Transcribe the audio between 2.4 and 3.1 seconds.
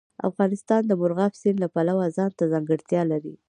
ځانګړتیا